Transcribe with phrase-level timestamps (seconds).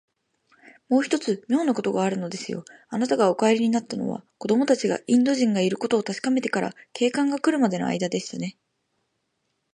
[0.89, 2.65] もう一つ、みょうなことがあるのですよ。
[2.89, 8.57] あなたがお帰りになったのは、子どもたちがインド人がいることをたしかめてから、警官がくるまでのあいだでしたね。